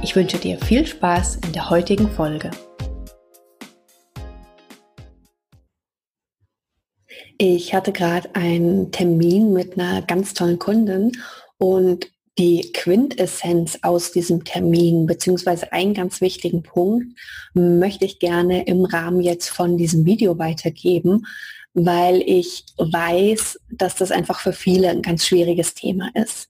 Ich 0.00 0.14
wünsche 0.14 0.38
dir 0.38 0.58
viel 0.58 0.86
Spaß 0.86 1.40
in 1.44 1.52
der 1.52 1.70
heutigen 1.70 2.08
Folge. 2.08 2.52
Ich 7.36 7.74
hatte 7.74 7.92
gerade 7.92 8.34
einen 8.34 8.92
Termin 8.92 9.52
mit 9.52 9.78
einer 9.78 10.02
ganz 10.02 10.34
tollen 10.34 10.58
Kundin 10.58 11.12
und 11.58 12.10
die 12.38 12.70
Quintessenz 12.72 13.80
aus 13.82 14.12
diesem 14.12 14.44
Termin, 14.44 15.06
beziehungsweise 15.06 15.72
einen 15.72 15.94
ganz 15.94 16.20
wichtigen 16.20 16.62
Punkt, 16.62 17.18
möchte 17.54 18.04
ich 18.04 18.20
gerne 18.20 18.66
im 18.66 18.84
Rahmen 18.84 19.20
jetzt 19.20 19.48
von 19.48 19.76
diesem 19.76 20.04
Video 20.04 20.38
weitergeben, 20.38 21.26
weil 21.74 22.22
ich 22.24 22.64
weiß, 22.76 23.58
dass 23.72 23.96
das 23.96 24.12
einfach 24.12 24.38
für 24.38 24.52
viele 24.52 24.90
ein 24.90 25.02
ganz 25.02 25.26
schwieriges 25.26 25.74
Thema 25.74 26.10
ist. 26.14 26.48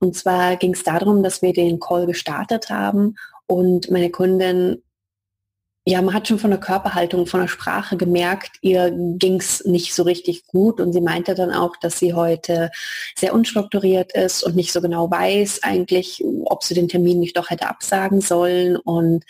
Und 0.00 0.16
zwar 0.16 0.56
ging 0.56 0.72
es 0.72 0.82
darum, 0.82 1.22
dass 1.22 1.42
wir 1.42 1.52
den 1.52 1.78
Call 1.78 2.06
gestartet 2.06 2.70
haben 2.70 3.16
und 3.50 3.90
meine 3.90 4.10
Kundin, 4.10 4.80
ja, 5.84 6.00
man 6.02 6.14
hat 6.14 6.28
schon 6.28 6.38
von 6.38 6.50
der 6.50 6.60
Körperhaltung, 6.60 7.26
von 7.26 7.40
der 7.40 7.48
Sprache 7.48 7.96
gemerkt, 7.96 8.58
ihr 8.60 8.92
ging 8.92 9.40
es 9.40 9.64
nicht 9.64 9.92
so 9.92 10.04
richtig 10.04 10.46
gut. 10.46 10.80
Und 10.80 10.92
sie 10.92 11.00
meinte 11.00 11.34
dann 11.34 11.50
auch, 11.50 11.76
dass 11.76 11.98
sie 11.98 12.14
heute 12.14 12.70
sehr 13.18 13.34
unstrukturiert 13.34 14.12
ist 14.12 14.44
und 14.44 14.54
nicht 14.54 14.72
so 14.72 14.80
genau 14.80 15.10
weiß 15.10 15.64
eigentlich, 15.64 16.22
ob 16.44 16.62
sie 16.62 16.74
den 16.74 16.88
Termin 16.88 17.18
nicht 17.18 17.36
doch 17.36 17.50
hätte 17.50 17.66
absagen 17.66 18.20
sollen. 18.20 18.76
Und 18.76 19.24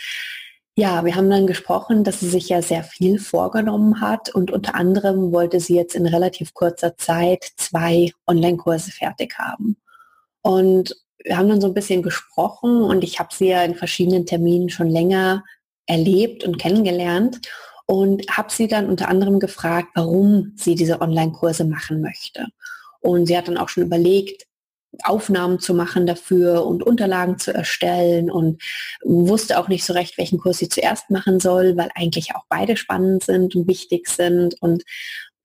ja, 0.76 1.02
wir 1.04 1.14
haben 1.14 1.30
dann 1.30 1.46
gesprochen, 1.46 2.04
dass 2.04 2.20
sie 2.20 2.28
sich 2.28 2.50
ja 2.50 2.60
sehr 2.60 2.84
viel 2.84 3.18
vorgenommen 3.18 4.02
hat. 4.02 4.34
Und 4.34 4.50
unter 4.50 4.74
anderem 4.74 5.32
wollte 5.32 5.60
sie 5.60 5.76
jetzt 5.76 5.94
in 5.94 6.04
relativ 6.04 6.52
kurzer 6.52 6.96
Zeit 6.98 7.52
zwei 7.56 8.12
Online-Kurse 8.26 8.90
fertig 8.90 9.38
haben. 9.38 9.78
Und 10.42 10.96
wir 11.24 11.36
haben 11.36 11.48
dann 11.48 11.60
so 11.60 11.66
ein 11.66 11.74
bisschen 11.74 12.02
gesprochen 12.02 12.82
und 12.82 13.04
ich 13.04 13.18
habe 13.18 13.34
sie 13.34 13.48
ja 13.48 13.62
in 13.62 13.74
verschiedenen 13.74 14.26
Terminen 14.26 14.70
schon 14.70 14.88
länger 14.88 15.44
erlebt 15.86 16.44
und 16.44 16.58
kennengelernt 16.58 17.40
und 17.86 18.24
habe 18.30 18.50
sie 18.52 18.68
dann 18.68 18.88
unter 18.88 19.08
anderem 19.08 19.40
gefragt, 19.40 19.88
warum 19.94 20.52
sie 20.56 20.76
diese 20.76 21.00
Online-Kurse 21.00 21.64
machen 21.64 22.00
möchte. 22.00 22.46
Und 23.00 23.26
sie 23.26 23.36
hat 23.36 23.48
dann 23.48 23.58
auch 23.58 23.68
schon 23.68 23.82
überlegt, 23.82 24.46
Aufnahmen 25.04 25.60
zu 25.60 25.74
machen 25.74 26.06
dafür 26.06 26.66
und 26.66 26.82
Unterlagen 26.82 27.38
zu 27.38 27.54
erstellen 27.54 28.30
und 28.30 28.62
wusste 29.04 29.58
auch 29.58 29.68
nicht 29.68 29.84
so 29.84 29.92
recht, 29.92 30.18
welchen 30.18 30.38
Kurs 30.38 30.58
sie 30.58 30.68
zuerst 30.68 31.10
machen 31.10 31.40
soll, 31.40 31.76
weil 31.76 31.90
eigentlich 31.94 32.34
auch 32.34 32.44
beide 32.48 32.76
spannend 32.76 33.24
sind 33.24 33.54
und 33.54 33.68
wichtig 33.68 34.08
sind. 34.08 34.56
Und 34.60 34.82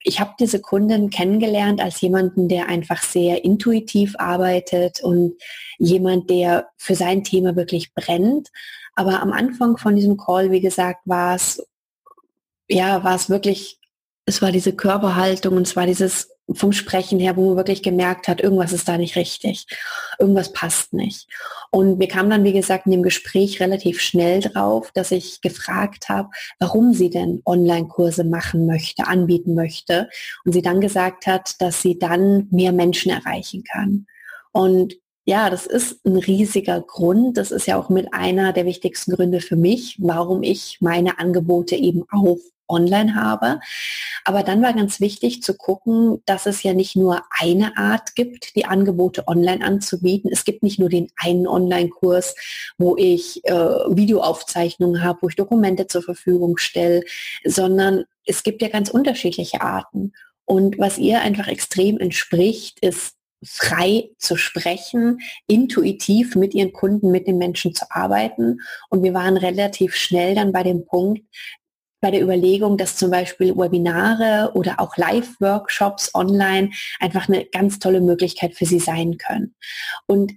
ich 0.08 0.20
habe 0.20 0.36
diese 0.40 0.62
Kundin 0.62 1.10
kennengelernt 1.10 1.82
als 1.82 2.00
jemanden, 2.00 2.48
der 2.48 2.68
einfach 2.68 3.02
sehr 3.02 3.44
intuitiv 3.44 4.16
arbeitet 4.20 5.02
und 5.02 5.34
jemand, 5.80 6.30
der 6.30 6.70
für 6.78 6.94
sein 6.94 7.24
Thema 7.24 7.56
wirklich 7.56 7.92
brennt. 7.96 8.52
Aber 8.94 9.22
am 9.22 9.34
Anfang 9.34 9.78
von 9.78 9.96
diesem 9.96 10.16
Call, 10.16 10.52
wie 10.52 10.62
gesagt, 10.62 11.02
war 11.06 11.36
es, 11.36 11.68
ja, 12.70 13.04
war 13.04 13.16
es 13.16 13.32
wirklich, 13.32 13.80
es 14.28 14.44
war 14.44 14.52
diese 14.52 14.74
Körperhaltung 14.74 15.58
und 15.58 15.64
es 15.64 15.76
war 15.76 15.88
dieses 15.88 16.30
vom 16.54 16.72
Sprechen 16.72 17.20
her, 17.20 17.36
wo 17.36 17.48
man 17.48 17.58
wirklich 17.58 17.82
gemerkt 17.82 18.28
hat, 18.28 18.42
irgendwas 18.42 18.72
ist 18.72 18.88
da 18.88 18.98
nicht 18.98 19.16
richtig, 19.16 19.66
irgendwas 20.20 20.52
passt 20.52 20.94
nicht. 20.94 21.28
Und 21.72 22.00
wir 22.00 22.08
kamen 22.08 22.30
dann, 22.30 22.44
wie 22.44 22.54
gesagt, 22.54 22.86
in 22.86 22.92
dem 22.92 23.04
Gespräch 23.04 23.60
relativ 23.60 24.00
schnell 24.00 24.42
drauf, 24.42 24.92
dass 24.94 25.12
ich 25.12 25.42
gefragt 25.42 26.08
habe, 26.10 26.30
warum 26.60 26.94
sie 26.94 27.10
denn 27.10 27.42
Online-Kurse 27.46 28.24
machen 28.24 28.68
möchte, 28.68 29.08
anbieten 29.08 29.56
möchte. 29.56 30.08
Und 30.46 30.52
sie 30.54 30.62
dann 30.62 30.82
gesagt 30.82 31.26
hat, 31.26 31.60
dass 31.60 31.82
sie 31.82 31.98
dann 31.98 32.48
mehr 32.52 32.72
Menschen 32.72 33.12
erreichen 33.12 33.64
kann. 33.64 34.06
Und 34.52 34.94
ja, 35.26 35.50
das 35.50 35.66
ist 35.66 36.06
ein 36.06 36.18
riesiger 36.18 36.82
Grund. 36.82 37.38
Das 37.38 37.52
ist 37.52 37.66
ja 37.66 37.78
auch 37.78 37.90
mit 37.90 38.14
einer 38.14 38.54
der 38.54 38.66
wichtigsten 38.66 39.14
Gründe 39.14 39.42
für 39.42 39.56
mich, 39.56 39.98
warum 40.00 40.44
ich 40.44 40.78
meine 40.82 41.18
Angebote 41.18 41.76
eben 41.76 42.04
auch 42.12 42.38
online 42.68 43.16
habe. 43.16 43.60
Aber 44.24 44.44
dann 44.44 44.62
war 44.62 44.74
ganz 44.74 45.00
wichtig 45.00 45.42
zu 45.42 45.56
gucken, 45.56 46.22
dass 46.26 46.46
es 46.46 46.64
ja 46.64 46.74
nicht 46.74 46.96
nur 46.96 47.24
eine 47.30 47.78
Art 47.78 48.16
gibt, 48.16 48.56
die 48.56 48.66
Angebote 48.66 49.28
online 49.28 49.64
anzubieten. 49.64 50.32
Es 50.32 50.46
gibt 50.46 50.64
nicht 50.64 50.80
nur 50.80 50.90
den 50.90 51.08
einen 51.18 51.48
Online-Kurs, 51.48 52.36
wo 52.78 52.96
ich 52.98 53.46
äh, 53.46 53.54
Videoaufzeichnungen 53.54 55.04
habe, 55.04 55.20
wo 55.22 55.30
ich 55.30 55.36
Dokumente 55.36 55.88
zur 55.88 56.02
Verfügung 56.02 56.58
stelle, 56.58 57.04
sondern 57.44 58.06
es 58.26 58.44
gibt 58.44 58.62
ja 58.62 58.70
ganz 58.70 58.90
unterschiedliche 58.90 59.62
Arten. 59.62 60.14
Und 60.46 60.78
was 60.78 60.98
ihr 60.98 61.22
einfach 61.22 61.48
extrem 61.48 61.98
entspricht, 61.98 62.80
ist 62.80 63.16
frei 63.44 64.10
zu 64.18 64.38
sprechen, 64.38 65.20
intuitiv 65.48 66.36
mit 66.36 66.54
ihren 66.54 66.74
Kunden, 66.74 67.12
mit 67.12 67.28
den 67.28 67.38
Menschen 67.38 67.76
zu 67.76 67.86
arbeiten. 67.90 68.60
Und 68.90 69.04
wir 69.04 69.14
waren 69.14 69.38
relativ 69.38 69.96
schnell 69.96 70.36
dann 70.36 70.52
bei 70.52 70.64
dem 70.64 70.86
Punkt, 70.86 71.22
bei 72.02 72.12
der 72.12 72.22
Überlegung, 72.22 72.78
dass 72.78 72.98
zum 72.98 73.10
Beispiel 73.10 73.56
Webinare 73.56 74.52
oder 74.54 74.80
auch 74.80 74.98
Live-Workshops 74.98 76.14
online 76.14 76.70
einfach 77.00 77.28
eine 77.28 77.46
ganz 77.46 77.80
tolle 77.80 78.02
Möglichkeit 78.02 78.56
für 78.56 78.66
sie 78.66 78.80
sein 78.80 79.18
können. 79.18 79.56
Und 80.06 80.34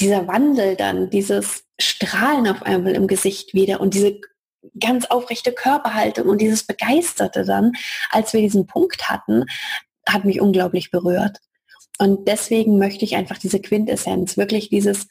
dieser 0.00 0.26
Wandel 0.26 0.76
dann, 0.76 1.10
dieses 1.10 1.64
Strahlen 1.80 2.48
auf 2.48 2.62
einmal 2.62 2.94
im 2.94 3.06
Gesicht 3.06 3.54
wieder 3.54 3.80
und 3.80 3.94
diese 3.94 4.20
ganz 4.80 5.06
aufrechte 5.06 5.52
Körperhaltung 5.52 6.28
und 6.28 6.40
dieses 6.40 6.64
Begeisterte 6.64 7.44
dann, 7.44 7.72
als 8.10 8.32
wir 8.32 8.40
diesen 8.40 8.66
Punkt 8.66 9.08
hatten, 9.08 9.44
hat 10.08 10.24
mich 10.24 10.40
unglaublich 10.40 10.90
berührt. 10.90 11.38
Und 11.98 12.26
deswegen 12.26 12.78
möchte 12.78 13.04
ich 13.04 13.16
einfach 13.16 13.38
diese 13.38 13.60
Quintessenz, 13.60 14.36
wirklich 14.36 14.70
dieses 14.70 15.06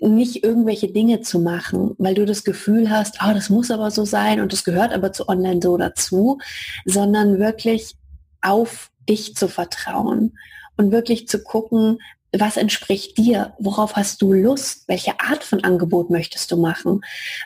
nicht 0.00 0.44
irgendwelche 0.44 0.88
Dinge 0.88 1.20
zu 1.20 1.38
machen, 1.38 1.94
weil 1.98 2.14
du 2.14 2.24
das 2.26 2.44
Gefühl 2.44 2.90
hast, 2.90 3.18
oh, 3.24 3.32
das 3.32 3.50
muss 3.50 3.70
aber 3.70 3.90
so 3.90 4.04
sein 4.04 4.40
und 4.40 4.52
das 4.52 4.64
gehört 4.64 4.92
aber 4.92 5.12
zu 5.12 5.28
Online 5.28 5.60
so 5.62 5.76
dazu, 5.76 6.38
sondern 6.84 7.38
wirklich 7.38 7.96
auf 8.42 8.90
dich 9.08 9.34
zu 9.34 9.48
vertrauen 9.48 10.36
und 10.76 10.92
wirklich 10.92 11.28
zu 11.28 11.42
gucken, 11.42 11.98
was 12.38 12.56
entspricht 12.56 13.16
dir? 13.18 13.54
Worauf 13.58 13.96
hast 13.96 14.20
du 14.22 14.32
Lust? 14.32 14.88
Welche 14.88 15.20
Art 15.20 15.44
von 15.44 15.62
Angebot 15.62 16.10
möchtest 16.10 16.50
du 16.50 16.56
machen? 16.56 17.00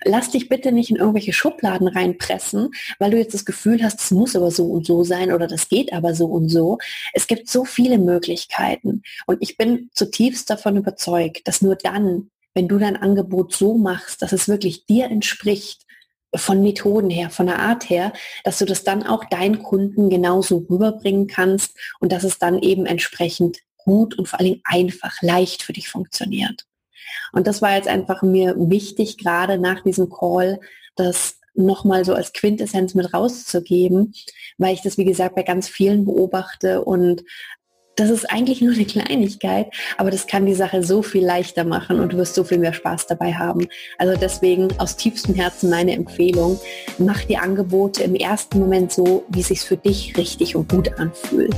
Lass 0.04 0.30
dich 0.30 0.48
bitte 0.48 0.72
nicht 0.72 0.90
in 0.90 0.96
irgendwelche 0.96 1.32
Schubladen 1.32 1.88
reinpressen, 1.88 2.70
weil 2.98 3.10
du 3.10 3.18
jetzt 3.18 3.34
das 3.34 3.44
Gefühl 3.44 3.82
hast, 3.82 4.00
es 4.00 4.10
muss 4.10 4.34
aber 4.34 4.50
so 4.50 4.66
und 4.66 4.86
so 4.86 5.04
sein 5.04 5.32
oder 5.32 5.46
das 5.46 5.68
geht 5.68 5.92
aber 5.92 6.14
so 6.14 6.26
und 6.26 6.48
so. 6.48 6.78
Es 7.12 7.26
gibt 7.26 7.48
so 7.48 7.64
viele 7.64 7.98
Möglichkeiten 7.98 9.02
und 9.26 9.38
ich 9.40 9.56
bin 9.56 9.90
zutiefst 9.92 10.48
davon 10.48 10.76
überzeugt, 10.76 11.46
dass 11.46 11.62
nur 11.62 11.76
dann, 11.76 12.30
wenn 12.58 12.66
du 12.66 12.76
dein 12.76 12.96
Angebot 12.96 13.54
so 13.54 13.78
machst, 13.78 14.20
dass 14.20 14.32
es 14.32 14.48
wirklich 14.48 14.84
dir 14.84 15.04
entspricht, 15.04 15.86
von 16.34 16.60
Methoden 16.60 17.08
her, 17.08 17.30
von 17.30 17.46
der 17.46 17.60
Art 17.60 17.88
her, 17.88 18.12
dass 18.42 18.58
du 18.58 18.64
das 18.64 18.82
dann 18.82 19.06
auch 19.06 19.24
deinen 19.26 19.62
Kunden 19.62 20.10
genauso 20.10 20.66
rüberbringen 20.68 21.28
kannst 21.28 21.78
und 22.00 22.10
dass 22.10 22.24
es 22.24 22.40
dann 22.40 22.58
eben 22.58 22.84
entsprechend 22.84 23.60
gut 23.76 24.18
und 24.18 24.26
vor 24.26 24.40
allem 24.40 24.60
einfach 24.64 25.22
leicht 25.22 25.62
für 25.62 25.72
dich 25.72 25.88
funktioniert. 25.88 26.66
Und 27.32 27.46
das 27.46 27.62
war 27.62 27.76
jetzt 27.76 27.86
einfach 27.86 28.22
mir 28.22 28.56
wichtig, 28.58 29.18
gerade 29.18 29.56
nach 29.56 29.84
diesem 29.84 30.10
Call, 30.10 30.58
das 30.96 31.38
nochmal 31.54 32.04
so 32.04 32.12
als 32.12 32.32
Quintessenz 32.32 32.94
mit 32.94 33.14
rauszugeben, 33.14 34.14
weil 34.58 34.74
ich 34.74 34.82
das, 34.82 34.98
wie 34.98 35.04
gesagt, 35.04 35.36
bei 35.36 35.44
ganz 35.44 35.68
vielen 35.68 36.04
beobachte 36.04 36.84
und 36.84 37.22
das 37.98 38.10
ist 38.10 38.30
eigentlich 38.30 38.60
nur 38.60 38.72
eine 38.72 38.84
Kleinigkeit, 38.84 39.66
aber 39.96 40.10
das 40.10 40.26
kann 40.26 40.46
die 40.46 40.54
Sache 40.54 40.82
so 40.84 41.02
viel 41.02 41.24
leichter 41.24 41.64
machen 41.64 41.98
und 41.98 42.12
du 42.12 42.16
wirst 42.16 42.34
so 42.34 42.44
viel 42.44 42.58
mehr 42.58 42.72
Spaß 42.72 43.06
dabei 43.06 43.32
haben. 43.34 43.66
Also 43.98 44.16
deswegen 44.16 44.68
aus 44.78 44.96
tiefstem 44.96 45.34
Herzen 45.34 45.68
meine 45.68 45.92
Empfehlung, 45.92 46.60
mach 46.98 47.24
die 47.24 47.36
Angebote 47.36 48.04
im 48.04 48.14
ersten 48.14 48.60
Moment 48.60 48.92
so, 48.92 49.24
wie 49.28 49.40
es 49.40 49.48
sich 49.48 49.60
für 49.60 49.76
dich 49.76 50.16
richtig 50.16 50.54
und 50.54 50.68
gut 50.68 50.98
anfühlt. 50.98 51.54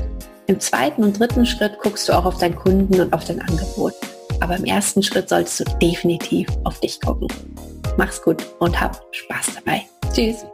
Im 0.46 0.58
zweiten 0.58 1.04
und 1.04 1.18
dritten 1.18 1.44
Schritt 1.44 1.78
guckst 1.78 2.08
du 2.08 2.12
auch 2.12 2.24
auf 2.24 2.38
deinen 2.38 2.56
Kunden 2.56 3.00
und 3.00 3.12
auf 3.12 3.24
dein 3.24 3.40
Angebot. 3.40 3.92
Aber 4.40 4.56
im 4.56 4.64
ersten 4.64 5.02
Schritt 5.02 5.28
solltest 5.28 5.60
du 5.60 5.64
definitiv 5.80 6.48
auf 6.64 6.80
dich 6.80 7.00
gucken. 7.00 7.28
Mach's 7.98 8.22
gut 8.22 8.44
und 8.58 8.80
hab 8.80 9.00
Spaß 9.12 9.56
dabei. 9.56 9.82
Tschüss. 10.12 10.46